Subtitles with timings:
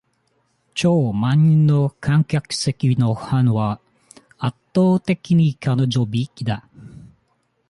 [0.73, 3.79] 超満員の観客席のファンは、
[4.39, 6.67] 圧倒的に彼女びいきだ。